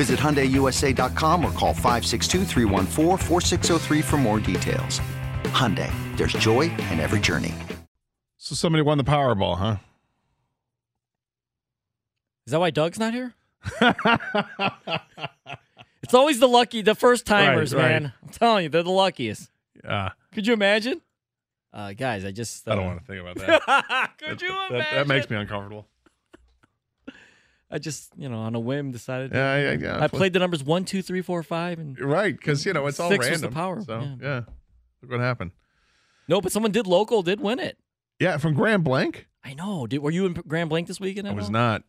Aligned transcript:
Visit 0.00 0.18
HyundaiUSA.com 0.18 1.44
or 1.44 1.52
call 1.52 1.74
562 1.74 4.02
for 4.02 4.16
more 4.16 4.40
details. 4.40 4.98
Hyundai, 5.52 5.92
there's 6.16 6.32
joy 6.32 6.70
in 6.90 7.00
every 7.00 7.20
journey. 7.20 7.54
So 8.38 8.54
somebody 8.54 8.80
won 8.80 8.96
the 8.96 9.04
Powerball, 9.04 9.58
huh? 9.58 9.76
Is 12.46 12.52
that 12.52 12.60
why 12.60 12.70
Doug's 12.70 12.98
not 12.98 13.12
here? 13.12 13.34
it's 16.02 16.14
always 16.14 16.40
the 16.40 16.48
lucky, 16.48 16.80
the 16.80 16.94
first 16.94 17.26
timers, 17.26 17.74
Right, 17.74 17.82
right. 17.82 17.90
man. 18.02 18.12
I'm 18.22 18.28
telling 18.30 18.62
you, 18.62 18.70
they're 18.70 18.82
the 18.82 18.90
luckiest. 18.90 19.50
Yeah, 19.84 20.12
Could 20.32 20.46
you 20.46 20.54
imagine? 20.54 21.02
Uh, 21.72 21.92
guys, 21.92 22.24
I 22.24 22.32
just. 22.32 22.66
Uh, 22.66 22.72
I 22.72 22.74
don't 22.74 22.86
want 22.86 22.98
to 22.98 23.04
think 23.06 23.20
about 23.20 23.36
that. 23.46 24.10
Could 24.18 24.42
you 24.42 24.48
that, 24.48 24.70
imagine? 24.72 24.96
that 24.96 25.06
makes 25.06 25.30
me 25.30 25.36
uncomfortable. 25.36 25.86
I 27.70 27.78
just, 27.78 28.10
you 28.16 28.28
know, 28.28 28.38
on 28.38 28.54
a 28.54 28.60
whim 28.60 28.90
decided. 28.90 29.30
to- 29.30 29.36
Yeah, 29.36 29.56
yeah, 29.72 29.76
yeah. 29.80 30.02
I 30.04 30.08
played 30.08 30.32
the 30.32 30.38
numbers 30.40 30.64
one, 30.64 30.84
two, 30.84 31.02
three, 31.02 31.22
four, 31.22 31.42
five, 31.42 31.78
and 31.78 31.98
right 32.00 32.36
because 32.36 32.66
you 32.66 32.72
know 32.72 32.86
it's 32.86 32.98
all 32.98 33.08
Six 33.10 33.30
was 33.30 33.40
the 33.40 33.48
power, 33.50 33.80
So 33.82 34.00
yeah. 34.00 34.16
yeah. 34.20 34.40
look 35.02 35.10
what 35.12 35.20
happened. 35.20 35.52
no, 36.28 36.40
but 36.40 36.50
someone 36.52 36.72
did 36.72 36.86
local, 36.86 37.22
did 37.22 37.40
win 37.40 37.58
it. 37.60 37.78
Yeah, 38.18 38.36
from 38.38 38.54
Grand 38.54 38.82
Blanc. 38.84 39.26
I 39.44 39.54
know. 39.54 39.86
Did 39.86 39.98
were 40.00 40.10
you 40.10 40.26
in 40.26 40.32
Grand 40.34 40.68
Blanc 40.68 40.88
this 40.88 41.00
weekend? 41.00 41.26
I 41.28 41.32
was 41.32 41.46
all? 41.46 41.50
not. 41.52 41.84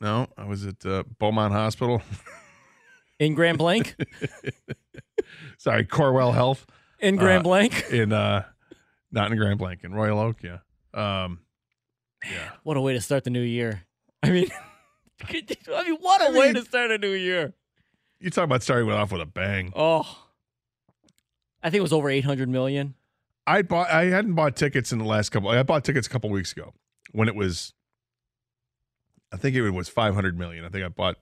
No, 0.00 0.26
I 0.36 0.44
was 0.44 0.64
at 0.66 0.84
uh, 0.86 1.02
Beaumont 1.18 1.52
Hospital. 1.52 2.00
in 3.18 3.34
Grand 3.34 3.58
Blanc. 3.58 3.94
Sorry, 5.58 5.84
Corewell 5.84 6.32
Health 6.34 6.66
in 7.00 7.16
Grand 7.16 7.40
Uh, 7.40 7.42
Blanc. 7.48 7.84
in 7.90 8.12
uh, 8.12 8.44
not 9.10 9.30
in 9.32 9.38
Grand 9.38 9.58
Blanc 9.58 9.80
in 9.84 9.92
Royal 9.92 10.18
Oak. 10.18 10.38
Yeah. 10.42 10.58
Um, 10.94 11.40
yeah. 12.24 12.50
What 12.62 12.76
a 12.76 12.80
way 12.80 12.92
to 12.94 13.00
start 13.00 13.24
the 13.24 13.30
new 13.30 13.40
year. 13.42 13.82
I 14.22 14.30
mean, 14.30 14.48
I 15.74 15.84
mean, 15.84 15.96
what 16.00 16.20
a 16.22 16.26
I 16.26 16.30
way 16.30 16.46
mean- 16.46 16.54
to 16.54 16.64
start 16.64 16.90
a 16.90 16.98
new 16.98 17.12
year. 17.12 17.54
You 18.20 18.30
talk 18.30 18.44
about 18.44 18.62
starting 18.62 18.90
off 18.90 19.12
with 19.12 19.20
a 19.20 19.26
bang. 19.26 19.72
Oh, 19.76 20.06
I 21.62 21.68
think 21.70 21.80
it 21.80 21.82
was 21.82 21.92
over 21.92 22.08
eight 22.08 22.24
hundred 22.24 22.48
million. 22.48 22.94
I 23.46 23.62
bought. 23.62 23.90
I 23.90 24.06
hadn't 24.06 24.34
bought 24.34 24.56
tickets 24.56 24.92
in 24.92 24.98
the 24.98 25.04
last 25.04 25.30
couple. 25.30 25.50
I 25.50 25.62
bought 25.62 25.84
tickets 25.84 26.06
a 26.06 26.10
couple 26.10 26.30
weeks 26.30 26.52
ago 26.52 26.72
when 27.12 27.28
it 27.28 27.34
was. 27.34 27.74
I 29.32 29.36
think 29.36 29.56
it 29.56 29.68
was 29.70 29.88
five 29.88 30.14
hundred 30.14 30.38
million. 30.38 30.64
I 30.64 30.68
think 30.68 30.84
I 30.84 30.88
bought 30.88 31.16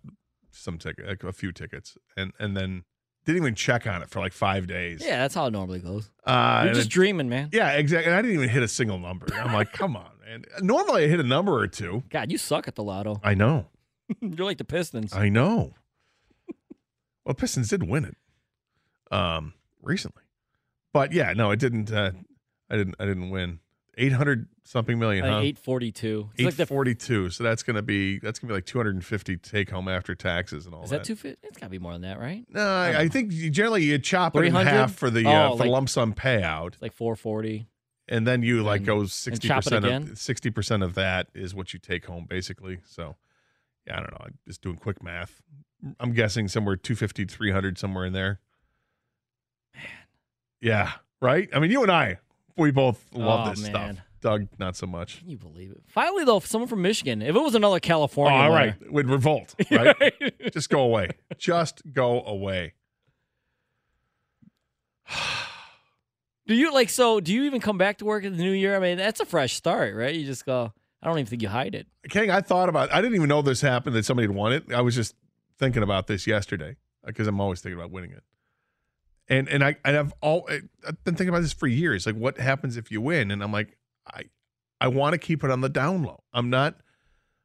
some 0.51 0.79
ticket, 0.79 1.23
a 1.25 1.33
few 1.33 1.51
tickets, 1.51 1.97
and 2.17 2.33
and 2.39 2.57
then 2.57 2.85
didn't 3.25 3.43
even 3.43 3.55
check 3.55 3.87
on 3.87 4.03
it 4.03 4.11
for 4.11 4.21
like 4.21 4.33
five 4.33 4.67
days. 4.67 5.03
Yeah, 5.05 5.19
that's 5.23 5.35
how 5.35 5.47
it 5.47 5.51
normally 5.53 5.79
goes. 5.81 6.11
uh, 6.27 6.63
You're 6.67 6.75
just 6.75 6.87
it- 6.89 6.93
dreaming, 6.93 7.29
man. 7.29 7.49
yeah, 7.53 7.71
exactly. 7.73 8.11
And 8.13 8.17
I 8.19 8.23
didn't 8.23 8.37
even 8.37 8.49
hit 8.49 8.63
a 8.63 8.69
single 8.69 8.99
number. 8.99 9.27
I'm 9.35 9.53
like, 9.53 9.73
come 9.73 9.97
on, 9.97 10.11
man. 10.25 10.45
Normally 10.61 11.05
I 11.05 11.09
hit 11.09 11.21
a 11.21 11.25
number 11.25 11.57
or 11.59 11.67
two. 11.69 12.03
God, 12.11 12.31
you 12.31 12.39
suck 12.39 12.69
at 12.69 12.75
the 12.75 12.83
lotto. 12.85 13.21
I 13.25 13.35
know. 13.35 13.67
You're 14.21 14.47
like 14.47 14.59
the 14.59 14.65
Pistons. 14.65 15.13
I 15.13 15.29
know. 15.29 15.75
Well, 17.25 17.35
Pistons 17.35 17.69
did 17.69 17.89
win 17.89 18.05
it, 18.05 18.17
um, 19.15 19.55
recently, 19.81 20.23
but 20.93 21.13
yeah, 21.13 21.33
no, 21.35 21.53
it 21.53 21.61
didn't. 21.61 21.93
Uh, 21.93 22.11
I 22.69 22.77
didn't. 22.77 22.97
I 22.99 23.05
didn't 23.07 23.31
win. 23.31 23.61
Eight 23.97 24.13
hundred 24.13 24.49
something 24.65 24.99
million, 24.99 25.25
huh? 25.25 25.39
Eight 25.41 25.57
forty 25.59 25.93
two. 25.93 26.31
It's 26.33 26.41
Eight 26.41 26.45
like 26.47 26.69
the. 26.69 27.31
So 27.31 27.45
that's 27.45 27.63
gonna 27.63 27.83
be 27.83 28.19
that's 28.19 28.41
gonna 28.41 28.49
be 28.51 28.55
like 28.57 28.67
two 28.67 28.79
hundred 28.79 28.95
and 28.97 29.05
fifty 29.05 29.37
take 29.37 29.71
home 29.71 29.87
after 29.87 30.15
taxes 30.17 30.67
and 30.67 30.75
all 30.75 30.83
is 30.83 30.91
that. 30.91 31.01
that 31.01 31.05
two 31.05 31.15
fifty? 31.15 31.39
It's 31.47 31.59
got 31.59 31.67
to 31.67 31.71
be 31.71 31.79
more 31.79 31.93
than 31.93 32.03
that, 32.03 32.19
right? 32.19 32.45
No, 32.49 32.61
I, 32.67 33.03
I 33.03 33.09
think 33.09 33.31
generally 33.31 33.85
you 33.85 33.99
chop 33.99 34.35
it 34.35 34.41
in 34.41 34.45
300? 34.53 34.69
half 34.71 34.95
for 34.95 35.09
the 35.11 35.25
uh, 35.27 35.51
Oh, 35.51 35.57
for 35.57 35.65
like- 35.65 35.71
lump 35.71 35.89
sum 35.91 36.15
payout, 36.15 36.73
It's 36.73 36.83
like 36.83 36.95
four 36.95 37.15
forty. 37.15 37.69
and 38.09 38.27
then 38.27 38.43
you 38.43 38.63
like 38.65 38.79
And- 38.79 38.87
go 38.87 38.97
60% 39.03 40.11
of 40.11 40.19
sixty 40.19 40.51
percent 40.51 40.83
of 40.83 40.95
that 40.95 41.29
is 41.35 41.55
what 41.55 41.73
you 41.73 41.79
take 41.79 42.07
home 42.07 42.25
basically. 42.29 42.79
So 42.87 43.17
yeah, 43.87 43.95
I 43.97 44.01
don't 44.01 44.11
know. 44.13 44.19
I'm 44.27 44.39
just 44.47 44.63
doing 44.63 44.77
quick 44.77 45.03
math. 45.03 45.43
I'm 45.99 46.13
guessing 46.13 46.49
somewhere 46.49 46.77
250, 46.77 47.25
300, 47.25 47.79
somewhere 47.79 48.05
in 48.07 48.13
there. 48.13 48.41
Man. 49.75 49.83
Yeah. 50.61 50.93
Right. 51.21 51.49
I 51.55 51.59
mean, 51.61 51.71
you 51.71 51.83
and 51.83 51.91
I, 51.91 52.19
we 52.57 52.71
both 52.71 53.05
love 53.13 53.47
Oh, 53.49 53.51
this 53.51 53.63
man. 53.63 53.71
stuff. 53.97 54.07
Doug, 54.21 54.47
not 54.59 54.77
so 54.77 54.87
much. 54.87 55.19
Can 55.19 55.31
you 55.31 55.37
believe 55.39 55.73
it? 55.73 55.83
Finally, 55.89 56.25
though, 56.25 56.39
someone 56.39 56.69
from 56.69 56.81
Michigan. 56.83 57.23
If 57.23 57.35
it 57.35 57.41
was 57.41 57.57
another 57.57 57.77
Oh, 57.77 57.81
California, 57.81 58.39
all 58.39 58.53
winner- 58.53 58.77
right. 58.81 58.93
Would 58.93 59.09
revolt, 59.09 59.55
right? 59.71 60.53
Just 60.53 60.71
go 60.71 60.83
away. 60.83 61.09
Just 61.39 61.83
go 61.93 62.23
away. 62.23 62.75
Do 66.47 66.55
you 66.55 66.73
like 66.73 66.89
so? 66.89 67.21
Do 67.21 67.33
you 67.33 67.45
even 67.45 67.61
come 67.61 67.79
back 67.79 67.99
to 67.99 68.05
work 68.05 68.25
in 68.25 68.37
the 68.37 68.43
new 68.43 68.51
year? 68.53 68.77
I 68.77 68.81
mean, 68.81 68.97
that's 68.99 69.21
a 69.21 69.25
fresh 69.25 69.55
start, 69.55 69.95
right? 69.95 70.15
You 70.15 70.25
just 70.27 70.45
go. 70.45 70.73
I 71.03 71.09
don't 71.09 71.19
even 71.19 71.27
think 71.27 71.43
you 71.43 71.49
hide 71.49 71.75
it. 71.75 71.89
King, 72.09 72.31
I 72.31 72.41
thought 72.41 72.69
about 72.69 72.93
I 72.93 73.01
didn't 73.01 73.17
even 73.17 73.29
know 73.29 73.43
this 73.43 73.61
happened 73.61 73.97
that 73.97 74.05
somebody 74.05 74.29
had 74.29 74.37
won 74.37 74.53
it. 74.53 74.73
I 74.73 74.81
was 74.83 74.95
just 74.95 75.15
thinking 75.59 75.83
about 75.83 76.07
this 76.07 76.27
yesterday 76.27 76.77
because 77.05 77.27
I'm 77.27 77.41
always 77.41 77.61
thinking 77.61 77.79
about 77.79 77.91
winning 77.91 78.13
it. 78.13 78.23
And 79.29 79.49
and 79.49 79.65
I 79.65 79.77
and 79.85 79.97
I've 79.97 80.15
all 80.21 80.49
I've 80.49 81.03
been 81.05 81.15
thinking 81.15 81.31
about 81.31 81.43
this 81.43 81.53
for 81.53 81.67
years. 81.67 82.07
Like 82.07 82.15
what 82.15 82.39
happens 82.39 82.77
if 82.77 82.91
you 82.91 83.01
win? 83.01 83.31
And 83.31 83.43
I'm 83.43 83.53
like, 83.53 83.77
I 84.07 84.25
I 84.81 84.89
want 84.89 85.15
to 85.15 85.19
keep 85.19 85.43
it 85.43 85.51
on 85.51 85.61
the 85.61 85.69
down 85.69 86.05
low. 86.05 86.23
I'm 86.33 86.51
not 86.51 86.77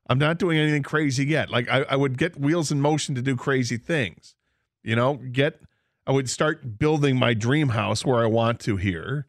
I'm 0.07 0.19
not 0.19 0.37
doing 0.37 0.59
anything 0.59 0.83
crazy 0.83 1.25
yet. 1.25 1.49
Like 1.49 1.67
I, 1.67 1.83
I 1.89 1.95
would 1.95 2.17
get 2.17 2.39
wheels 2.39 2.71
in 2.71 2.79
motion 2.79 3.15
to 3.15 3.21
do 3.23 3.35
crazy 3.35 3.77
things. 3.77 4.35
You 4.83 4.95
know, 4.95 5.15
get 5.15 5.61
I 6.05 6.11
would 6.11 6.29
start 6.29 6.77
building 6.77 7.17
my 7.17 7.33
dream 7.33 7.69
house 7.69 8.05
where 8.05 8.19
I 8.19 8.27
want 8.27 8.59
to 8.61 8.77
here. 8.77 9.25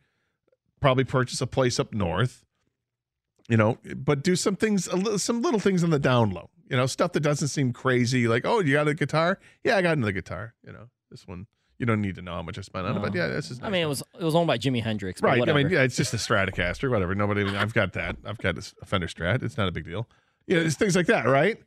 Probably 0.81 1.05
purchase 1.05 1.41
a 1.41 1.47
place 1.47 1.81
up 1.81 1.93
north 1.93 2.45
you 3.48 3.56
know, 3.56 3.78
but 3.97 4.22
do 4.22 4.36
some 4.36 4.56
things, 4.56 4.88
some 5.22 5.42
little 5.42 5.60
things 5.60 5.82
on 5.82 5.91
the 5.91 5.98
down 5.98 6.31
low, 6.31 6.50
you 6.69 6.76
know, 6.76 6.86
stuff 6.86 7.12
that 7.12 7.20
doesn't 7.20 7.48
seem 7.48 7.72
crazy. 7.72 8.28
Like, 8.28 8.44
oh, 8.44 8.60
you 8.60 8.75
got 8.75 8.88
a 8.88 8.94
guitar? 8.94 9.38
Yeah, 9.64 9.76
I 9.76 9.82
got 9.82 9.97
another 9.97 10.12
guitar. 10.12 10.54
You 10.64 10.72
know, 10.72 10.88
this 11.10 11.26
one, 11.26 11.47
you 11.78 11.86
don't 11.86 12.00
need 12.00 12.16
to 12.16 12.22
know 12.22 12.34
how 12.34 12.42
much 12.42 12.59
I 12.59 12.60
spent 12.62 12.86
on 12.86 12.97
it, 12.97 13.00
but 13.00 13.14
yeah, 13.14 13.28
this 13.28 13.50
is. 13.50 13.60
I 13.62 13.70
mean, 13.70 13.82
it 13.82 13.86
was 13.86 14.03
it 14.19 14.25
was 14.25 14.34
owned 14.34 14.47
by 14.47 14.59
Jimi 14.59 14.82
Hendrix. 14.82 15.22
right. 15.22 15.48
I 15.48 15.53
mean, 15.53 15.70
yeah, 15.70 15.82
it's 15.82 15.97
just 15.97 16.12
a 16.12 16.19
Stratocaster, 16.19 16.91
whatever. 16.91 17.14
Nobody, 17.14 17.44
I've 17.56 17.75
got 17.75 17.94
that. 17.94 18.16
I've 18.25 18.38
got 18.38 18.59
a 18.59 18.86
Fender 18.86 19.06
Strat. 19.06 19.42
It's 19.42 19.56
not 19.56 19.69
a 19.69 19.72
big 19.72 19.84
deal. 19.84 20.09
Yeah, 20.47 20.59
it's 20.59 20.76
things 20.76 20.97
like 20.97 21.06
that, 21.06 21.26
right? 21.26 21.59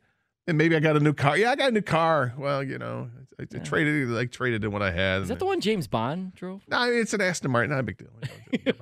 And 0.48 0.58
maybe 0.58 0.74
I 0.74 0.80
got 0.80 0.96
a 0.96 1.00
new 1.00 1.12
car. 1.12 1.36
Yeah, 1.38 1.50
I 1.52 1.56
got 1.56 1.68
a 1.68 1.72
new 1.72 1.82
car. 1.82 2.34
Well, 2.36 2.64
you 2.64 2.76
know, 2.78 3.08
I, 3.38 3.42
I 3.42 3.46
Yeah. 3.52 3.58
traded, 3.60 4.08
like 4.08 4.32
traded 4.32 4.64
in 4.64 4.72
what 4.72 4.82
I 4.82 4.90
had. 4.90 5.22
Is 5.22 5.28
that 5.28 5.38
the 5.38 5.46
one 5.46 5.60
James 5.60 5.86
Bond 5.86 6.34
drove? 6.34 6.62
No, 6.68 6.82
it's 6.90 7.14
an 7.14 7.20
Aston 7.20 7.50
Martin. 7.52 7.70
Not 7.70 7.78
a 7.78 7.82
big 7.84 7.98
deal. 7.98 8.74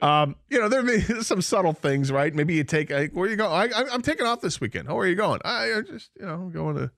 um, 0.02 0.36
you 0.48 0.60
know, 0.60 0.68
there 0.68 0.82
may 0.82 0.98
be 0.98 1.02
some 1.22 1.42
subtle 1.42 1.72
things, 1.72 2.12
right? 2.12 2.32
Maybe 2.32 2.54
you 2.54 2.62
take, 2.64 2.90
like, 2.90 3.12
where 3.12 3.28
you 3.28 3.34
going? 3.36 3.50
I, 3.50 3.76
I, 3.80 3.84
I'm 3.92 4.02
taking 4.02 4.26
off 4.26 4.40
this 4.42 4.60
weekend. 4.60 4.88
Oh, 4.88 4.94
where 4.94 5.04
are 5.04 5.08
you 5.08 5.16
going? 5.16 5.40
I, 5.44 5.74
I 5.78 5.80
just, 5.80 6.10
you 6.18 6.24
know, 6.24 6.34
I'm 6.34 6.50
going 6.52 6.76
to 6.76 6.90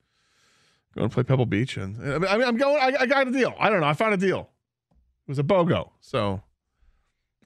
going 0.94 1.08
to 1.08 1.14
play 1.14 1.24
Pebble 1.24 1.46
Beach, 1.46 1.76
and 1.76 1.96
I 2.26 2.36
mean, 2.36 2.46
I'm 2.46 2.56
going. 2.56 2.76
I, 2.80 2.92
I 3.00 3.06
got 3.06 3.26
a 3.26 3.30
deal. 3.32 3.52
I 3.58 3.68
don't 3.70 3.80
know. 3.80 3.86
I 3.88 3.94
found 3.94 4.14
a 4.14 4.16
deal. 4.18 4.50
It 5.26 5.30
was 5.30 5.38
a 5.38 5.42
BOGO. 5.42 5.90
So 6.00 6.42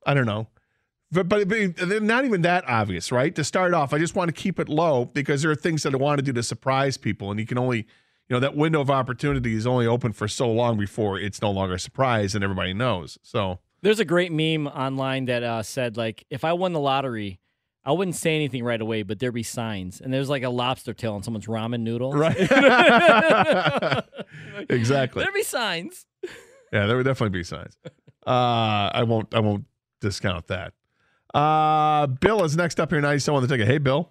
I 0.05 0.13
don't 0.13 0.27
know. 0.27 0.49
But, 1.11 1.29
but 1.29 1.49
but 1.49 1.77
they're 1.77 2.01
not 2.01 2.27
even 2.27 2.43
that 2.43 2.69
obvious, 2.69 3.11
right? 3.11 3.35
To 3.35 3.43
start 3.43 3.73
off, 3.73 3.95
I 3.95 3.99
just 3.99 4.15
want 4.15 4.29
to 4.29 4.33
keep 4.33 4.59
it 4.59 4.69
low 4.69 5.07
because 5.07 5.41
there 5.43 5.51
are 5.51 5.57
things 5.57 5.83
that 5.85 5.95
I 5.95 5.97
want 5.97 6.19
to 6.19 6.23
do 6.23 6.33
to 6.35 6.43
surprise 6.43 6.99
people, 6.99 7.31
and 7.31 7.41
you 7.41 7.47
can 7.47 7.57
only, 7.57 7.79
you 7.79 7.87
know, 8.31 8.41
that 8.41 8.55
window 8.55 8.81
of 8.83 8.91
opportunity 8.91 9.55
is 9.55 9.67
only 9.67 9.87
open 9.87 10.13
for 10.13 10.29
so 10.29 10.51
long 10.51 10.77
before 10.77 11.19
it's 11.19 11.41
no 11.41 11.51
longer 11.51 11.75
a 11.77 11.79
surprise 11.79 12.35
and 12.35 12.45
everybody 12.45 12.75
knows. 12.75 13.19
So 13.23 13.59
There's 13.81 14.01
a 14.01 14.05
great 14.05 14.33
meme 14.33 14.67
online 14.67 15.25
that 15.27 15.43
uh, 15.43 15.63
said 15.63 15.97
like, 15.97 16.27
if 16.29 16.45
I 16.45 16.53
won 16.53 16.75
the 16.75 16.81
lottery, 16.81 17.41
I 17.87 17.93
wouldn't 17.93 18.17
say 18.17 18.35
anything 18.35 18.63
right 18.63 18.81
away, 18.81 19.03
but 19.03 19.19
there'd 19.19 19.33
be 19.33 19.43
signs, 19.43 20.03
and 20.03 20.13
there's 20.13 20.29
like 20.29 20.43
a 20.43 20.51
lobster 20.51 20.93
tail 20.93 21.15
on 21.15 21.23
someone's 21.23 21.47
ramen 21.47 21.81
noodle. 21.81 22.13
Right. 22.13 22.37
exactly. 24.69 25.23
There'd 25.23 25.33
be 25.33 25.43
signs. 25.43 26.05
Yeah, 26.71 26.85
there 26.85 26.99
would 26.99 27.07
definitely 27.07 27.39
be 27.39 27.45
signs. 27.45 27.79
Uh, 28.27 28.91
I 28.93 29.05
won't. 29.05 29.35
I 29.35 29.41
won't 29.41 29.65
discount 30.03 30.49
that. 30.49 30.75
Uh, 31.39 32.09
Bill 32.09 32.43
is 32.43 32.57
next 32.57 32.81
up 32.81 32.91
here. 32.91 33.01
Now, 33.01 33.17
someone 33.19 33.43
to 33.43 33.49
take 33.49 33.61
it. 33.61 33.67
Hey, 33.69 33.79
Bill. 33.79 34.11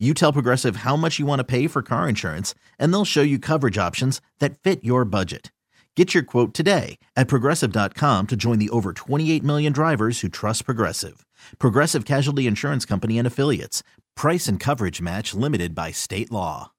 You 0.00 0.12
tell 0.12 0.32
Progressive 0.32 0.76
how 0.76 0.96
much 0.96 1.20
you 1.20 1.24
want 1.24 1.38
to 1.38 1.44
pay 1.44 1.68
for 1.68 1.80
car 1.80 2.08
insurance, 2.08 2.52
and 2.80 2.92
they'll 2.92 3.04
show 3.04 3.22
you 3.22 3.38
coverage 3.38 3.78
options 3.78 4.20
that 4.40 4.58
fit 4.58 4.82
your 4.82 5.04
budget. 5.04 5.52
Get 5.94 6.12
your 6.12 6.24
quote 6.24 6.52
today 6.52 6.98
at 7.14 7.28
progressive.com 7.28 8.26
to 8.26 8.34
join 8.36 8.58
the 8.58 8.70
over 8.70 8.92
28 8.92 9.44
million 9.44 9.72
drivers 9.72 10.20
who 10.20 10.28
trust 10.28 10.64
Progressive. 10.64 11.24
Progressive 11.60 12.04
Casualty 12.04 12.48
Insurance 12.48 12.84
Company 12.84 13.18
and 13.18 13.26
Affiliates. 13.26 13.84
Price 14.16 14.48
and 14.48 14.58
coverage 14.58 15.00
match 15.00 15.32
limited 15.32 15.76
by 15.76 15.92
state 15.92 16.32
law. 16.32 16.72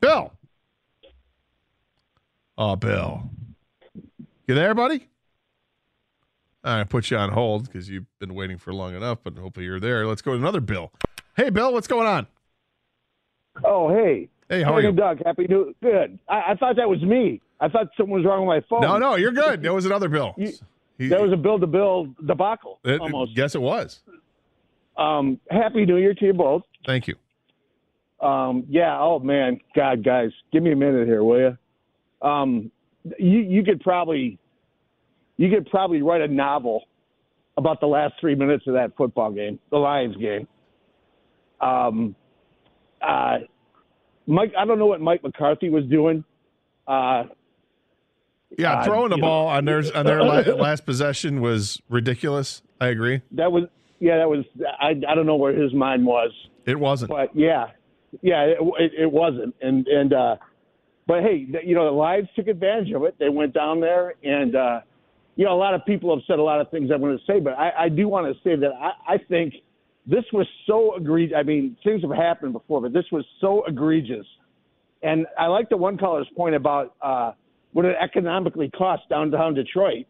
Bill. 0.00 0.34
Oh, 2.58 2.76
Bill. 2.76 3.30
You 4.46 4.54
there, 4.54 4.74
buddy? 4.74 5.08
I 6.62 6.84
put 6.84 7.10
you 7.10 7.16
on 7.16 7.30
hold 7.30 7.64
because 7.64 7.88
you've 7.88 8.04
been 8.18 8.34
waiting 8.34 8.58
for 8.58 8.74
long 8.74 8.94
enough, 8.94 9.20
but 9.24 9.38
hopefully 9.38 9.64
you're 9.64 9.80
there. 9.80 10.06
Let's 10.06 10.20
go 10.20 10.32
to 10.32 10.38
another 10.38 10.60
Bill. 10.60 10.92
Hey, 11.34 11.48
Bill, 11.48 11.72
what's 11.72 11.88
going 11.88 12.06
on? 12.06 12.26
Oh, 13.64 13.88
hey. 13.94 14.28
Hey, 14.48 14.62
how 14.62 14.74
are 14.74 14.80
you? 14.82 14.92
Doug. 14.92 15.20
Happy 15.24 15.46
New. 15.48 15.74
Good. 15.82 16.18
I, 16.28 16.52
I 16.52 16.54
thought 16.56 16.76
that 16.76 16.88
was 16.88 17.00
me. 17.02 17.40
I 17.60 17.68
thought 17.68 17.88
something 17.96 18.12
was 18.12 18.24
wrong 18.24 18.46
with 18.46 18.62
my 18.62 18.66
phone. 18.68 18.82
No, 18.82 18.98
no, 18.98 19.16
you're 19.16 19.32
good. 19.32 19.62
There 19.62 19.72
was 19.72 19.86
another 19.86 20.08
Bill. 20.08 20.34
You- 20.36 20.52
He- 20.98 21.08
That 21.08 21.20
was 21.22 21.32
a 21.32 21.36
bill 21.36 21.58
to 21.58 21.66
bill 21.66 22.14
debacle. 22.26 22.78
it- 22.84 23.00
almost. 23.00 23.36
Yes, 23.36 23.54
it 23.54 23.62
was. 23.62 24.02
Um, 24.96 25.40
happy 25.50 25.86
New 25.86 25.96
Year 25.96 26.12
to 26.14 26.24
you 26.26 26.34
both. 26.34 26.62
Thank 26.86 27.08
you. 27.08 27.14
Um, 28.20 28.64
yeah. 28.68 28.98
Oh 29.00 29.18
man, 29.18 29.58
God, 29.74 30.04
guys, 30.04 30.30
give 30.52 30.62
me 30.62 30.72
a 30.72 30.76
minute 30.76 31.06
here, 31.08 31.24
will 31.24 31.38
you? 31.40 31.58
Um, 32.28 32.70
you 33.18 33.38
you 33.40 33.64
could 33.64 33.80
probably 33.80 34.38
you 35.38 35.48
could 35.50 35.68
probably 35.70 36.02
write 36.02 36.20
a 36.20 36.28
novel 36.28 36.84
about 37.56 37.80
the 37.80 37.86
last 37.86 38.14
three 38.20 38.34
minutes 38.34 38.64
of 38.66 38.74
that 38.74 38.94
football 38.96 39.32
game, 39.32 39.58
the 39.70 39.78
Lions 39.78 40.16
game. 40.18 40.46
Um, 41.60 42.14
uh, 43.02 43.38
Mike, 44.26 44.52
I 44.58 44.64
don't 44.64 44.78
know 44.78 44.86
what 44.86 45.00
Mike 45.00 45.22
McCarthy 45.22 45.68
was 45.70 45.84
doing. 45.86 46.24
Uh, 46.86 47.24
Yeah, 48.58 48.80
Uh, 48.80 48.84
throwing 48.84 49.10
the 49.10 49.16
know- 49.16 49.22
ball 49.26 49.46
on 49.48 49.64
their 49.64 49.82
on 49.94 50.04
their 50.04 50.22
last 50.22 50.84
possession 50.84 51.40
was 51.40 51.80
ridiculous. 51.88 52.62
I 52.80 52.88
agree. 52.88 53.22
that 53.32 53.50
was 53.50 53.64
yeah, 53.98 54.18
that 54.18 54.28
was 54.28 54.44
I 54.80 54.90
I 55.08 55.14
don't 55.14 55.26
know 55.26 55.36
where 55.36 55.52
his 55.54 55.72
mind 55.72 56.04
was. 56.04 56.30
It 56.66 56.78
wasn't. 56.78 57.10
but 57.10 57.34
yeah, 57.34 57.68
yeah, 58.20 58.42
it, 58.44 58.58
it, 58.78 58.92
it 59.04 59.10
wasn't, 59.12 59.54
and 59.62 59.86
and 59.88 60.12
uh, 60.12 60.36
but 61.06 61.22
hey, 61.22 61.46
you 61.64 61.74
know, 61.74 61.84
the 61.86 61.90
Lions 61.92 62.28
took 62.36 62.46
advantage 62.46 62.92
of 62.92 63.04
it. 63.04 63.14
They 63.18 63.28
went 63.30 63.54
down 63.54 63.80
there, 63.80 64.14
and 64.22 64.54
uh, 64.54 64.80
you 65.36 65.44
know, 65.46 65.54
a 65.54 65.60
lot 65.66 65.74
of 65.74 65.84
people 65.86 66.14
have 66.14 66.22
said 66.26 66.38
a 66.38 66.42
lot 66.42 66.60
of 66.60 66.70
things 66.70 66.90
I 66.92 66.96
want 66.96 67.18
to 67.18 67.24
say, 67.32 67.40
but 67.40 67.54
I, 67.54 67.84
I 67.84 67.88
do 67.88 68.06
want 68.06 68.26
to 68.32 68.40
say 68.42 68.54
that 68.56 68.72
I, 68.72 69.14
I 69.14 69.18
think 69.18 69.54
this 70.06 70.24
was 70.32 70.46
so 70.66 70.96
egregious. 70.96 71.36
I 71.38 71.42
mean, 71.42 71.76
things 71.84 72.02
have 72.02 72.10
happened 72.10 72.52
before, 72.52 72.80
but 72.80 72.92
this 72.92 73.04
was 73.12 73.24
so 73.40 73.64
egregious. 73.66 74.26
And 75.02 75.26
I 75.38 75.46
like 75.46 75.68
the 75.68 75.76
one 75.76 75.96
caller's 75.96 76.28
point 76.36 76.54
about 76.54 76.94
uh, 77.02 77.32
what 77.72 77.84
it 77.84 77.96
economically 78.02 78.70
cost 78.70 79.02
downtown 79.08 79.54
Detroit, 79.54 80.06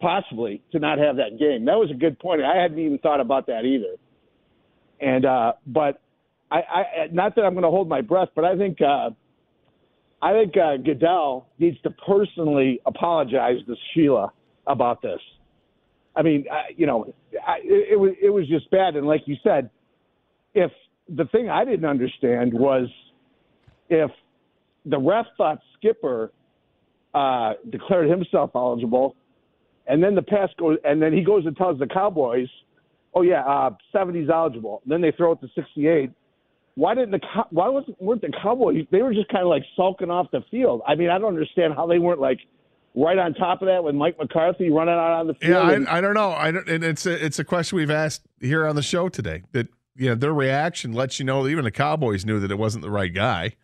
possibly, 0.00 0.62
to 0.72 0.78
not 0.78 0.98
have 0.98 1.16
that 1.16 1.38
game. 1.38 1.64
That 1.64 1.76
was 1.76 1.90
a 1.90 1.98
good 1.98 2.18
point. 2.18 2.42
I 2.42 2.60
hadn't 2.60 2.78
even 2.78 2.98
thought 2.98 3.20
about 3.20 3.46
that 3.46 3.64
either. 3.64 3.96
And 5.00 5.24
uh, 5.24 5.52
but 5.66 6.00
I, 6.50 6.56
I 6.56 6.84
not 7.10 7.34
that 7.36 7.42
I'm 7.42 7.54
going 7.54 7.64
to 7.64 7.70
hold 7.70 7.88
my 7.88 8.02
breath, 8.02 8.28
but 8.34 8.44
I 8.44 8.56
think 8.56 8.78
uh, 8.82 9.10
I 10.22 10.32
think 10.32 10.54
uh, 10.56 10.76
Goodell 10.76 11.48
needs 11.58 11.80
to 11.82 11.90
personally 11.90 12.80
apologize 12.84 13.56
to 13.66 13.74
Sheila 13.94 14.32
about 14.66 15.00
this. 15.00 15.20
I 16.20 16.22
mean, 16.22 16.44
I, 16.52 16.74
you 16.76 16.86
know, 16.86 17.14
I, 17.46 17.60
it, 17.64 17.92
it 17.92 17.96
was 17.98 18.12
it 18.22 18.28
was 18.28 18.46
just 18.46 18.70
bad. 18.70 18.94
And 18.94 19.06
like 19.06 19.22
you 19.24 19.36
said, 19.42 19.70
if 20.52 20.70
the 21.08 21.24
thing 21.32 21.48
I 21.48 21.64
didn't 21.64 21.86
understand 21.86 22.52
was 22.52 22.88
if 23.88 24.10
the 24.84 24.98
ref 24.98 25.24
thought 25.38 25.60
Skipper 25.78 26.30
uh, 27.14 27.54
declared 27.70 28.10
himself 28.10 28.50
eligible, 28.54 29.16
and 29.86 30.02
then 30.02 30.14
the 30.14 30.20
pass 30.20 30.50
goes, 30.58 30.76
and 30.84 31.00
then 31.00 31.14
he 31.14 31.24
goes 31.24 31.46
and 31.46 31.56
tells 31.56 31.78
the 31.78 31.86
Cowboys, 31.86 32.48
"Oh 33.14 33.22
yeah, 33.22 33.40
uh, 33.46 33.70
70's 33.94 34.28
eligible." 34.28 34.82
And 34.84 34.92
then 34.92 35.00
they 35.00 35.12
throw 35.12 35.32
it 35.32 35.40
to 35.40 35.48
68. 35.54 36.10
Why 36.74 36.94
didn't 36.94 37.12
the 37.12 37.20
why 37.48 37.70
wasn't 37.70 37.98
weren't 37.98 38.20
the 38.20 38.32
Cowboys? 38.42 38.84
They 38.92 39.00
were 39.00 39.14
just 39.14 39.30
kind 39.30 39.42
of 39.42 39.48
like 39.48 39.64
sulking 39.74 40.10
off 40.10 40.30
the 40.32 40.42
field. 40.50 40.82
I 40.86 40.96
mean, 40.96 41.08
I 41.08 41.18
don't 41.18 41.32
understand 41.32 41.72
how 41.74 41.86
they 41.86 41.98
weren't 41.98 42.20
like 42.20 42.40
right 42.94 43.18
on 43.18 43.34
top 43.34 43.62
of 43.62 43.66
that 43.66 43.84
with 43.84 43.94
Mike 43.94 44.18
McCarthy 44.18 44.70
running 44.70 44.94
out 44.94 45.12
on 45.20 45.26
the 45.28 45.34
field. 45.34 45.50
Yeah, 45.52 45.70
and- 45.72 45.88
I, 45.88 45.98
I 45.98 46.00
don't 46.00 46.14
know. 46.14 46.30
I 46.32 46.50
don't, 46.50 46.68
and 46.68 46.82
it's 46.84 47.06
a, 47.06 47.24
it's 47.24 47.38
a 47.38 47.44
question 47.44 47.76
we've 47.76 47.90
asked 47.90 48.22
here 48.40 48.66
on 48.66 48.76
the 48.76 48.82
show 48.82 49.08
today. 49.08 49.42
That 49.52 49.68
you 49.96 50.08
know 50.08 50.14
their 50.14 50.32
reaction 50.34 50.92
lets 50.92 51.18
you 51.18 51.24
know 51.24 51.42
that 51.44 51.50
even 51.50 51.64
the 51.64 51.70
Cowboys 51.70 52.24
knew 52.24 52.40
that 52.40 52.50
it 52.50 52.58
wasn't 52.58 52.82
the 52.82 52.90
right 52.90 53.12
guy 53.12 53.54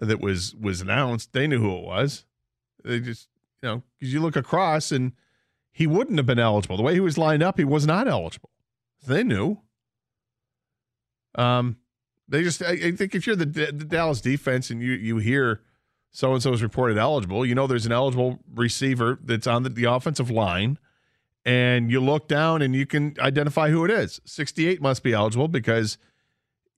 that 0.00 0.20
was 0.20 0.54
was 0.54 0.80
announced. 0.80 1.32
They 1.32 1.46
knew 1.46 1.60
who 1.60 1.76
it 1.76 1.84
was. 1.84 2.24
They 2.84 3.00
just 3.00 3.28
you 3.62 3.68
know 3.68 3.82
because 3.98 4.12
you 4.12 4.20
look 4.20 4.36
across 4.36 4.90
and 4.92 5.12
he 5.72 5.86
wouldn't 5.86 6.18
have 6.18 6.26
been 6.26 6.38
eligible. 6.38 6.76
The 6.76 6.82
way 6.82 6.94
he 6.94 7.00
was 7.00 7.18
lined 7.18 7.42
up, 7.42 7.58
he 7.58 7.64
was 7.64 7.86
not 7.86 8.06
eligible. 8.08 8.50
So 9.00 9.12
they 9.12 9.24
knew. 9.24 9.58
Um, 11.34 11.78
They 12.28 12.42
just, 12.42 12.62
I, 12.62 12.70
I 12.70 12.92
think 12.92 13.14
if 13.14 13.26
you're 13.26 13.36
the, 13.36 13.44
the 13.46 13.72
Dallas 13.84 14.20
defense 14.20 14.70
and 14.70 14.80
you 14.80 14.92
you 14.92 15.18
hear 15.18 15.60
so 16.14 16.32
and 16.32 16.40
so 16.40 16.52
is 16.52 16.62
reported 16.62 16.96
eligible, 16.96 17.44
you 17.44 17.56
know 17.56 17.66
there's 17.66 17.86
an 17.86 17.92
eligible 17.92 18.38
receiver 18.54 19.18
that's 19.24 19.48
on 19.48 19.64
the, 19.64 19.68
the 19.68 19.82
offensive 19.82 20.30
line, 20.30 20.78
and 21.44 21.90
you 21.90 22.00
look 22.00 22.28
down 22.28 22.62
and 22.62 22.74
you 22.76 22.86
can 22.86 23.16
identify 23.18 23.68
who 23.68 23.84
it 23.84 23.90
is. 23.90 24.20
68 24.24 24.80
must 24.80 25.02
be 25.02 25.12
eligible 25.12 25.48
because 25.48 25.98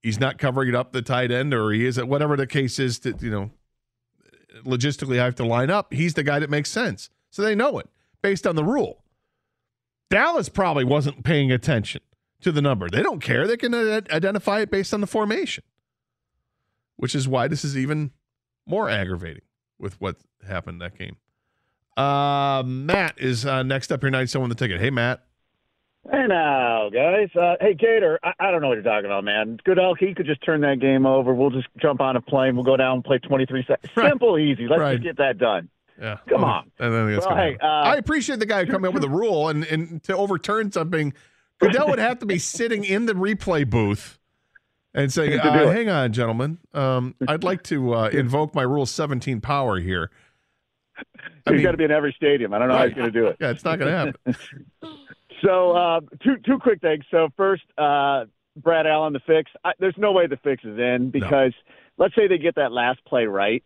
he's 0.02 0.18
not 0.18 0.38
covering 0.38 0.70
it 0.70 0.74
up 0.74 0.92
the 0.92 1.02
tight 1.02 1.30
end, 1.30 1.52
or 1.52 1.70
he 1.70 1.84
is 1.84 1.98
at 1.98 2.08
whatever 2.08 2.34
the 2.34 2.46
case 2.46 2.78
is 2.78 3.00
that 3.00 3.20
you 3.20 3.30
know 3.30 3.50
logistically 4.64 5.20
I 5.20 5.26
have 5.26 5.34
to 5.34 5.44
line 5.44 5.68
up. 5.68 5.92
He's 5.92 6.14
the 6.14 6.22
guy 6.22 6.38
that 6.38 6.48
makes 6.48 6.70
sense, 6.70 7.10
so 7.28 7.42
they 7.42 7.54
know 7.54 7.78
it 7.78 7.90
based 8.22 8.46
on 8.46 8.56
the 8.56 8.64
rule. 8.64 9.04
Dallas 10.08 10.48
probably 10.48 10.84
wasn't 10.84 11.24
paying 11.24 11.52
attention 11.52 12.00
to 12.40 12.52
the 12.52 12.62
number. 12.62 12.88
They 12.88 13.02
don't 13.02 13.20
care. 13.20 13.46
They 13.46 13.58
can 13.58 13.74
uh, 13.74 14.00
identify 14.10 14.60
it 14.60 14.70
based 14.70 14.94
on 14.94 15.02
the 15.02 15.06
formation, 15.06 15.62
which 16.96 17.14
is 17.14 17.28
why 17.28 17.48
this 17.48 17.62
is 17.62 17.76
even 17.76 18.12
more 18.66 18.88
aggravating 18.90 19.42
with 19.78 20.00
what 20.00 20.16
happened 20.46 20.80
that 20.80 20.96
game. 20.98 21.16
Uh, 21.96 22.62
Matt 22.64 23.14
is 23.18 23.46
uh, 23.46 23.62
next 23.62 23.90
up 23.90 24.02
here, 24.02 24.10
97 24.10 24.48
the 24.48 24.54
ticket. 24.54 24.80
Hey, 24.80 24.90
Matt. 24.90 25.22
Hey 26.10 26.24
now, 26.28 26.88
guys. 26.88 27.28
Uh, 27.34 27.56
hey, 27.60 27.74
Gator. 27.74 28.20
I, 28.22 28.32
I 28.38 28.50
don't 28.52 28.60
know 28.62 28.68
what 28.68 28.74
you're 28.74 28.82
talking 28.84 29.06
about, 29.06 29.24
man. 29.24 29.58
Goodell, 29.64 29.94
he 29.94 30.14
could 30.14 30.26
just 30.26 30.40
turn 30.44 30.60
that 30.60 30.78
game 30.78 31.04
over. 31.04 31.34
We'll 31.34 31.50
just 31.50 31.66
jump 31.82 32.00
on 32.00 32.14
a 32.14 32.20
plane. 32.20 32.54
We'll 32.54 32.64
go 32.64 32.76
down 32.76 32.96
and 32.96 33.04
play 33.04 33.18
23 33.18 33.64
seconds. 33.66 33.92
Right. 33.96 34.10
Simple, 34.10 34.38
easy. 34.38 34.68
Let's 34.68 34.80
Right. 34.80 34.92
just 34.92 35.02
get 35.02 35.16
that 35.16 35.38
done. 35.38 35.68
Yeah. 36.00 36.18
Come 36.28 36.44
Okay. 36.44 36.52
on. 36.52 36.70
I 36.78 36.82
think 36.90 37.10
that's 37.14 37.26
Well, 37.26 37.36
hey, 37.36 37.56
uh, 37.60 37.66
I 37.66 37.96
appreciate 37.96 38.38
the 38.38 38.46
guy 38.46 38.64
coming 38.66 38.86
up 38.86 38.94
with 38.94 39.02
a 39.02 39.08
rule 39.08 39.48
and, 39.48 39.64
and 39.64 40.00
to 40.04 40.16
overturn 40.16 40.70
something. 40.70 41.12
Goodell 41.58 41.88
would 41.88 41.98
have 41.98 42.20
to 42.20 42.26
be 42.26 42.38
sitting 42.38 42.84
in 42.84 43.06
the 43.06 43.14
replay 43.14 43.68
booth 43.68 44.20
and 44.96 45.12
do 45.14 45.22
uh, 45.38 45.70
"Hang 45.72 45.88
on, 45.88 46.12
gentlemen, 46.12 46.58
um, 46.74 47.14
I'd 47.28 47.44
like 47.44 47.62
to 47.64 47.94
uh, 47.94 48.08
invoke 48.08 48.54
my 48.54 48.62
Rule 48.62 48.86
17 48.86 49.40
power 49.40 49.78
here." 49.78 50.10
I 51.46 51.52
mean- 51.52 51.62
got 51.62 51.72
to 51.72 51.76
be 51.76 51.84
in 51.84 51.90
every 51.92 52.12
stadium. 52.16 52.52
I 52.54 52.58
don't 52.58 52.68
know 52.68 52.74
how 52.74 52.80
Right. 52.80 52.88
he's 52.88 52.96
going 52.96 53.12
to 53.12 53.20
do 53.20 53.26
it. 53.26 53.36
Yeah, 53.40 53.50
it's 53.50 53.64
not 53.64 53.78
going 53.78 53.92
to 53.92 53.96
happen. 53.98 54.36
So, 55.44 55.72
uh, 55.72 56.00
two 56.24 56.36
two 56.46 56.58
quick 56.58 56.80
things. 56.80 57.04
So, 57.10 57.28
first, 57.36 57.62
uh, 57.76 58.24
Brad 58.56 58.86
Allen, 58.86 59.12
the 59.12 59.20
fix. 59.26 59.50
I, 59.64 59.72
there's 59.78 59.94
no 59.98 60.10
way 60.12 60.26
the 60.26 60.38
fix 60.38 60.64
is 60.64 60.78
in 60.78 61.10
because 61.10 61.52
let's 61.98 62.14
say 62.14 62.26
they 62.26 62.38
get 62.38 62.54
that 62.54 62.72
last 62.72 63.04
play 63.04 63.26
right, 63.26 63.62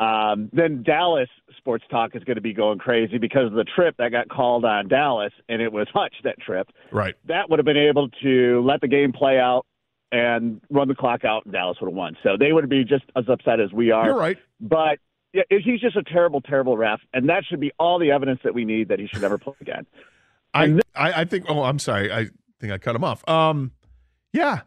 um, 0.00 0.50
then 0.52 0.82
Dallas 0.82 1.28
sports 1.58 1.84
talk 1.92 2.16
is 2.16 2.24
going 2.24 2.34
to 2.34 2.40
be 2.42 2.52
going 2.52 2.80
crazy 2.80 3.18
because 3.18 3.46
of 3.46 3.52
the 3.52 3.62
trip 3.62 3.94
that 3.98 4.10
got 4.10 4.28
called 4.28 4.64
on 4.64 4.88
Dallas, 4.88 5.32
and 5.48 5.62
it 5.62 5.72
was 5.72 5.86
Hutch 5.94 6.14
that 6.24 6.40
trip. 6.40 6.68
Right. 6.90 7.14
That 7.28 7.48
would 7.48 7.60
have 7.60 7.66
been 7.66 7.76
able 7.76 8.08
to 8.22 8.60
let 8.66 8.80
the 8.80 8.88
game 8.88 9.12
play 9.12 9.38
out 9.38 9.64
and 10.12 10.60
run 10.70 10.88
the 10.88 10.94
clock 10.94 11.24
out, 11.24 11.44
and 11.44 11.52
Dallas 11.52 11.78
would 11.80 11.88
have 11.88 11.96
won. 11.96 12.16
So 12.22 12.36
they 12.38 12.52
would 12.52 12.68
be 12.68 12.84
just 12.84 13.04
as 13.16 13.24
upset 13.28 13.58
as 13.58 13.72
we 13.72 13.90
are. 13.90 14.06
You're 14.06 14.18
right. 14.18 14.38
But 14.60 14.98
yeah, 15.32 15.42
he's 15.48 15.80
just 15.80 15.96
a 15.96 16.02
terrible, 16.02 16.42
terrible 16.42 16.76
ref, 16.76 17.00
and 17.14 17.28
that 17.30 17.44
should 17.48 17.60
be 17.60 17.72
all 17.78 17.98
the 17.98 18.10
evidence 18.10 18.40
that 18.44 18.54
we 18.54 18.64
need 18.64 18.88
that 18.88 18.98
he 18.98 19.06
should 19.08 19.22
never 19.22 19.38
play 19.38 19.54
again. 19.60 19.86
I, 20.54 20.64
And 20.64 20.82
I 20.94 21.22
I 21.22 21.24
think. 21.24 21.46
Oh, 21.48 21.62
I'm 21.62 21.78
sorry. 21.78 22.12
I 22.12 22.28
think 22.60 22.72
I 22.72 22.78
cut 22.78 22.94
him 22.94 23.02
off. 23.02 23.26
Um, 23.28 23.72
yeah, 24.32 24.60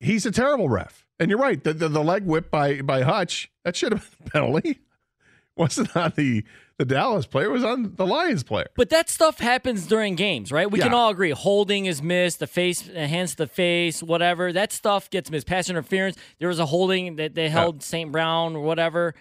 he's 0.00 0.26
a 0.26 0.32
terrible 0.32 0.68
ref, 0.68 1.06
and 1.20 1.30
you're 1.30 1.38
right. 1.38 1.62
The 1.62 1.72
the, 1.72 1.88
the 1.88 2.02
leg 2.02 2.24
whip 2.24 2.50
by 2.50 2.82
by 2.82 3.02
Hutch 3.02 3.50
that 3.64 3.76
should 3.76 3.92
have 3.92 4.10
been 4.18 4.26
a 4.26 4.30
penalty. 4.30 4.80
Wasn't 5.56 5.96
on 5.96 6.12
the 6.16 6.44
the 6.78 6.84
Dallas 6.84 7.26
player. 7.26 7.50
Was 7.50 7.64
on 7.64 7.94
the 7.96 8.06
Lions 8.06 8.42
player. 8.42 8.68
But 8.76 8.88
that 8.90 9.08
stuff 9.10 9.38
happens 9.40 9.86
during 9.86 10.14
games, 10.14 10.50
right? 10.50 10.70
We 10.70 10.78
can 10.78 10.94
all 10.94 11.10
agree. 11.10 11.30
Holding 11.30 11.86
is 11.86 12.00
missed, 12.02 12.38
the 12.38 12.46
face, 12.46 12.86
hands 12.86 13.32
to 13.32 13.36
the 13.38 13.46
face, 13.46 14.02
whatever. 14.02 14.52
That 14.52 14.72
stuff 14.72 15.10
gets 15.10 15.30
missed. 15.30 15.46
Pass 15.46 15.68
interference. 15.68 16.16
There 16.38 16.48
was 16.48 16.58
a 16.58 16.66
holding 16.66 17.16
that 17.16 17.34
they 17.34 17.48
held 17.48 17.82
St. 17.82 18.10
Brown 18.10 18.56
or 18.56 18.60
whatever. 18.62 19.14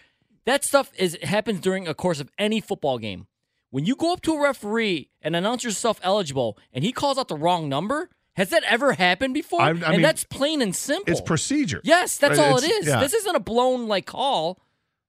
That 0.45 0.63
stuff 0.63 0.91
is 0.97 1.17
happens 1.23 1.59
during 1.59 1.87
a 1.87 1.93
course 1.93 2.19
of 2.21 2.29
any 2.37 2.61
football 2.61 2.97
game. 2.99 3.27
When 3.69 3.85
you 3.85 3.95
go 3.97 4.13
up 4.13 4.21
to 4.21 4.33
a 4.33 4.41
referee 4.41 5.09
and 5.21 5.35
announce 5.35 5.63
yourself 5.65 5.99
eligible, 6.01 6.57
and 6.71 6.85
he 6.85 6.93
calls 6.93 7.17
out 7.17 7.27
the 7.27 7.35
wrong 7.35 7.67
number, 7.67 8.09
has 8.37 8.49
that 8.51 8.63
ever 8.63 8.93
happened 8.93 9.33
before? 9.33 9.59
I- 9.61 9.65
I 9.67 9.69
and 9.71 9.79
mean, 9.89 10.01
that's 10.03 10.23
plain 10.23 10.61
and 10.61 10.73
simple. 10.73 11.11
It's 11.11 11.19
procedure. 11.19 11.81
Yes, 11.83 12.17
that's 12.17 12.37
Right, 12.39 12.49
all 12.51 12.57
it 12.59 12.63
it's- 12.63 12.85
yeah. 12.87 13.01
This 13.01 13.13
isn't 13.13 13.35
a 13.35 13.41
blown 13.41 13.87
like 13.89 14.05
call. 14.05 14.59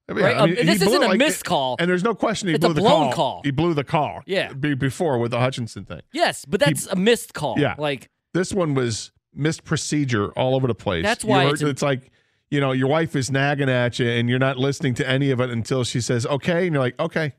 I 0.09 0.12
mean, 0.15 0.25
Right, 0.25 0.37
I 0.37 0.47
mean, 0.47 0.55
uh, 0.57 0.61
he 0.61 0.65
this 0.67 0.83
isn't 0.83 1.03
a 1.03 1.07
like- 1.09 1.19
missed 1.19 1.45
call. 1.45 1.77
and 1.79 1.91
there's 1.91 2.03
no 2.05 2.15
question 2.15 2.49
he 2.49 2.55
It's 2.55 2.62
blew 2.62 2.71
a 2.71 2.75
the 2.75 2.81
blown 2.81 3.12
call. 3.12 3.12
call. 3.12 3.41
He 3.45 3.50
blew 3.50 3.75
the 3.75 3.85
call. 3.85 4.23
Yeah. 4.27 4.53
be- 4.55 4.75
before 4.75 5.19
with 5.19 5.31
the 5.33 5.38
Hutchinson 5.38 5.85
thing. 5.85 6.00
Yes, 6.12 6.45
but 6.47 6.61
that's 6.61 6.87
a 6.87 6.97
missed 6.97 7.35
call. 7.35 7.57
Yeah. 7.59 7.75
Like 7.79 8.09
This 8.33 8.53
one 8.53 8.75
was 8.75 9.12
missed 9.35 9.65
procedure 9.65 10.31
all 10.33 10.55
over 10.55 10.67
the 10.67 10.75
place. 10.75 11.05
That's 11.05 11.25
You 11.25 11.31
why 11.31 11.45
heard- 11.45 11.53
it's 11.55 11.62
it's, 11.62 11.83
like 11.83 12.11
you 12.50 12.61
know 12.61 12.73
your 12.73 12.88
wife 12.88 13.15
is 13.15 13.31
nagging 13.31 13.69
at 13.69 13.99
you 13.99 14.09
and 14.09 14.31
you're 14.31 14.38
not 14.38 14.57
listening 14.57 14.95
to 14.95 15.07
any 15.09 15.31
of 15.31 15.41
it 15.41 15.50
until 15.50 15.85
she 15.85 16.00
says 16.00 16.25
okay, 16.27 16.65
and 16.67 16.73
you're 16.75 16.83
like 16.83 16.99
okay. 16.99 17.35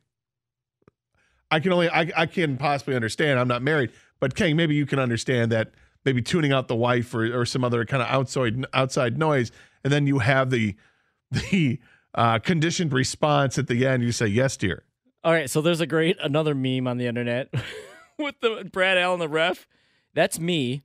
I 1.51 1.59
can 1.59 1.71
only 1.73 1.89
I 1.89 2.11
I 2.15 2.25
can 2.27 2.57
possibly 2.57 2.95
understand. 2.95 3.39
I'm 3.39 3.47
not 3.47 3.61
married, 3.63 3.91
but 4.19 4.35
King, 4.35 4.55
maybe 4.55 4.75
you 4.75 4.85
can 4.85 4.99
understand 4.99 5.51
that 5.51 5.71
maybe 6.05 6.21
tuning 6.21 6.51
out 6.51 6.67
the 6.67 6.75
wife 6.75 7.13
or, 7.15 7.25
or 7.41 7.45
some 7.45 7.63
other 7.63 7.83
kind 7.85 8.03
of 8.03 8.09
outside 8.09 8.63
outside 8.73 9.17
noise, 9.17 9.51
and 9.83 9.91
then 9.91 10.05
you 10.05 10.19
have 10.19 10.51
the 10.51 10.75
the 11.31 11.79
uh, 12.15 12.39
conditioned 12.39 12.93
response 12.93 13.57
at 13.57 13.67
the 13.67 13.85
end. 13.85 14.03
You 14.03 14.11
say 14.11 14.27
yes, 14.27 14.57
dear. 14.57 14.83
All 15.23 15.33
right, 15.33 15.49
so 15.49 15.61
there's 15.61 15.81
a 15.81 15.85
great 15.87 16.17
another 16.21 16.55
meme 16.55 16.87
on 16.87 16.97
the 16.97 17.07
internet 17.07 17.53
with 18.17 18.35
the 18.41 18.69
Brad 18.71 18.97
Allen, 18.97 19.19
the 19.19 19.27
ref. 19.27 19.67
That's 20.13 20.39
me. 20.39 20.83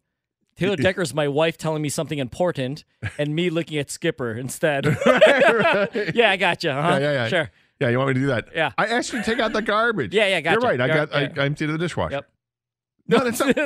Taylor 0.57 0.77
Decker's 0.77 1.15
my 1.15 1.29
wife 1.29 1.57
telling 1.57 1.83
me 1.83 1.89
something 1.89 2.19
important, 2.19 2.85
and 3.19 3.35
me 3.35 3.51
looking 3.51 3.79
at 3.79 3.91
Skipper 3.91 4.33
instead. 4.33 4.87
Right. 5.07 6.15
yeah, 6.15 6.31
I 6.31 6.37
got 6.37 6.63
you. 6.65 6.71
Uh-huh. 6.71 6.89
Yeah, 6.89 6.99
yeah, 6.99 7.13
yeah. 7.13 7.29
Sure. 7.29 7.51
Yeah, 7.81 7.89
you 7.89 7.99
want 7.99 8.09
me 8.09 8.15
to 8.15 8.21
do 8.21 8.27
that? 8.27 8.49
Yeah. 8.55 8.73
I 8.79 8.87
asked 8.87 9.13
you 9.13 9.19
to 9.21 9.25
take 9.25 9.41
out 9.41 9.53
the 9.53 9.63
garbage. 9.63 10.15
Yeah, 10.15 10.27
yeah, 10.29 10.41
got 10.41 10.53
You're 10.53 10.61
right. 10.61 10.81
I 10.81 10.89
got 10.89 11.15
I. 11.15 11.31
I 11.37 11.45
emptied 11.45 11.67
the 11.67 11.79
dishwasher. 11.79 12.15
Yep. 12.17 12.29
No, 13.09 13.19
that's 13.19 13.41
not, 13.41 13.57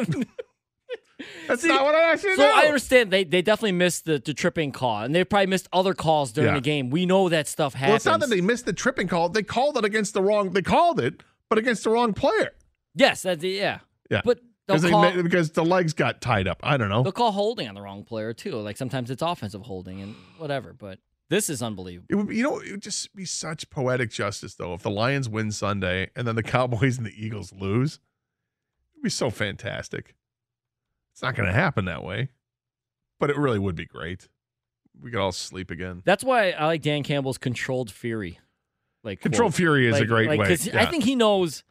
that's 1.47 1.63
See, 1.63 1.69
not 1.69 1.85
what 1.85 1.95
I 1.95 2.13
to 2.15 2.19
So 2.19 2.37
do. 2.37 2.43
I 2.43 2.63
understand 2.67 3.11
they, 3.11 3.25
they 3.25 3.43
definitely 3.43 3.73
missed 3.73 4.05
the, 4.05 4.19
the 4.19 4.35
tripping 4.35 4.73
call, 4.73 5.03
and 5.03 5.15
they 5.15 5.25
probably 5.25 5.47
missed 5.47 5.69
other 5.73 5.95
calls 5.95 6.33
during 6.33 6.49
Yeah. 6.51 6.55
the 6.55 6.61
game. 6.61 6.91
We 6.91 7.07
know 7.07 7.29
that 7.29 7.49
stuff 7.49 7.75
happens. 7.75 7.89
Well, 7.89 7.97
it's 7.97 8.05
not 8.07 8.21
that 8.21 8.31
they 8.31 8.41
missed 8.41 8.67
the 8.67 8.73
tripping 8.73 9.09
call. 9.09 9.29
They 9.29 9.43
called 9.43 9.77
it 9.79 9.85
against 9.85 10.15
the 10.15 10.23
wrong. 10.23 10.51
They 10.51 10.63
called 10.63 11.01
it, 11.01 11.23
but 11.49 11.59
against 11.59 11.85
the 11.85 11.91
wrong 11.91 12.13
player. 12.15 12.51
yes, 12.95 13.23
that's, 13.23 13.43
yeah. 13.43 13.81
Yeah. 14.11 14.23
But 14.25 14.39
they'll 14.67 14.77
Because, 14.77 14.83
they 14.83 14.91
call, 14.91 15.23
because 15.23 15.51
the 15.51 15.65
legs 15.65 15.93
got 15.93 16.21
tied 16.21 16.47
up. 16.49 16.61
I 16.63 16.77
don't 16.77 16.89
know. 16.89 17.03
they'll 17.03 17.13
call 17.13 17.33
holding 17.33 17.69
on 17.69 17.75
the 17.75 17.83
wrong 17.83 18.05
player, 18.05 18.33
too. 18.33 18.53
Like 18.57 18.77
sometimes 18.77 19.11
it's 19.11 19.23
offensive 19.23 19.63
holding 19.63 20.01
and 20.01 20.15
whatever, 20.39 20.73
but 20.73 20.99
this 21.31 21.51
is 21.51 21.63
unbelievable. 21.63 22.07
It 22.09 22.15
would, 22.15 22.29
be- 22.29 22.37
you 22.37 22.43
know, 22.43 22.59
it 22.61 22.71
would 22.71 22.83
just 22.83 23.15
be 23.15 23.25
such 23.27 23.69
poetic 23.71 24.11
justice, 24.11 24.55
though, 24.55 24.73
if 24.75 24.83
the 24.83 24.91
Lions 24.91 25.29
win 25.29 25.51
Sunday 25.53 26.11
and 26.17 26.27
then 26.27 26.37
the 26.37 26.43
Cowboys 26.55 26.97
and 26.97 27.07
the 27.07 27.13
Eagles 27.15 27.53
lose. 27.53 27.99
It'd 28.95 29.03
be 29.03 29.11
so 29.11 29.29
fantastic. 29.31 30.15
It's 31.19 31.23
not 31.25 31.35
going 31.35 31.49
to 31.49 31.53
happen 31.53 31.87
that 31.87 32.05
way, 32.05 32.29
but 33.19 33.29
it 33.29 33.37
really 33.37 33.59
would 33.59 33.75
be 33.75 33.87
great. 33.87 34.29
We 35.03 35.11
could 35.11 35.19
all 35.19 35.33
sleep 35.33 35.69
again. 35.69 36.01
That's 36.05 36.23
why 36.23 36.53
I 36.53 36.67
like 36.67 36.81
Dan 36.81 37.03
Campbell's 37.03 37.39
controlled 37.39 37.91
fury. 37.91 38.39
Like 39.03 39.21
Controlled 39.21 39.51
quote. 39.51 39.57
Fury 39.57 39.89
is 39.89 39.99
a 39.99 40.05
great 40.05 40.29
like, 40.29 40.39
way. 40.39 40.47
'cause 40.47 40.69
I 40.69 40.87
think 40.87 41.03
he 41.03 41.17
knows. 41.17 41.65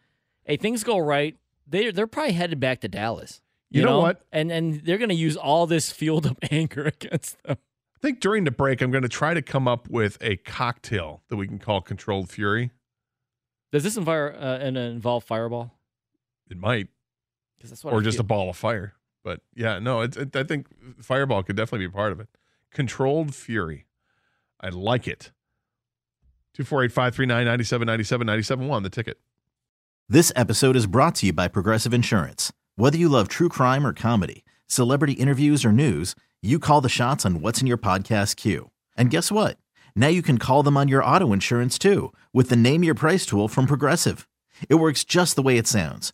Hey, 0.44 0.58
things 0.58 0.84
go 0.84 0.98
right. 0.98 1.38
They 1.66 1.92
they're 1.92 2.08
probably 2.08 2.34
headed 2.34 2.60
back 2.60 2.82
to 2.82 2.90
Dallas. 2.90 3.42
You 3.70 3.84
know 3.84 4.00
what? 4.02 4.22
And 4.34 4.52
and 4.52 4.82
they're 4.82 4.98
gonna 4.98 5.14
use 5.14 5.38
all 5.38 5.66
this 5.66 5.94
fueled 5.94 6.26
of 6.26 6.38
anger 6.52 6.84
against 6.84 7.42
them. 7.44 7.56
I 7.96 8.00
think 8.02 8.20
during 8.20 8.44
the 8.44 8.52
break, 8.52 8.82
I'm 8.82 8.92
going 8.92 9.04
to 9.04 9.10
try 9.10 9.34
to 9.34 9.42
come 9.42 9.66
up 9.66 9.90
with 9.90 10.18
a 10.20 10.36
cocktail 10.36 11.24
that 11.30 11.38
we 11.38 11.48
can 11.48 11.58
call 11.58 11.80
Controlled 11.80 12.30
Fury. 12.30 12.72
Does 13.72 13.86
this 13.86 13.96
involve 13.96 14.34
uh, 14.36 14.60
and, 14.62 14.78
uh, 14.78 14.82
involve 14.82 15.24
Fireball? 15.24 15.74
It 16.52 16.58
might, 16.58 16.90
Because 17.56 17.70
that's 17.70 17.86
what. 17.86 17.94
or 17.94 18.02
I 18.02 18.04
just 18.04 18.20
a 18.20 18.24
ball 18.24 18.50
of 18.50 18.58
fire. 18.58 18.94
But 19.28 19.42
yeah, 19.54 19.78
no, 19.80 20.00
it's, 20.00 20.16
it, 20.16 20.34
I 20.38 20.46
think 20.46 20.68
Fireball 21.02 21.44
could 21.44 21.58
definitely 21.58 21.86
be 21.86 21.92
part 21.92 22.14
of 22.14 22.22
it. 22.22 22.30
Controlled 22.72 23.36
Fury. 23.36 23.86
I 24.62 24.70
like 24.70 25.06
it. 25.06 25.32
248 26.54 26.94
539 26.94 27.44
9797 27.44 28.26
971, 28.26 28.84
the 28.84 28.90
ticket. 28.90 29.20
This 30.08 30.32
episode 30.34 30.78
is 30.78 30.88
brought 30.88 31.16
to 31.16 31.26
you 31.26 31.34
by 31.34 31.50
Progressive 31.50 31.94
Insurance. 31.94 32.54
Whether 32.78 32.98
you 32.98 33.10
love 33.10 33.28
true 33.28 33.50
crime 33.50 33.86
or 33.86 33.92
comedy, 33.92 34.46
celebrity 34.66 35.12
interviews 35.12 35.66
or 35.66 35.74
news, 35.74 36.16
you 36.42 36.58
call 36.58 36.80
the 36.80 36.88
shots 36.88 37.26
on 37.26 37.42
what's 37.42 37.60
in 37.60 37.68
your 37.68 37.78
podcast 37.78 38.38
queue. 38.38 38.72
And 38.96 39.10
guess 39.10 39.30
what? 39.30 39.58
Now 39.94 40.08
you 40.08 40.22
can 40.22 40.38
call 40.38 40.64
them 40.64 40.78
on 40.78 40.88
your 40.88 41.04
auto 41.04 41.34
insurance 41.34 41.78
too 41.78 42.14
with 42.32 42.48
the 42.48 42.56
Name 42.56 42.82
Your 42.82 42.96
Price 42.96 43.26
tool 43.26 43.50
from 43.50 43.68
Progressive. 43.68 44.26
It 44.70 44.76
works 44.76 45.04
just 45.04 45.36
the 45.36 45.42
way 45.42 45.58
it 45.58 45.68
sounds. 45.68 46.14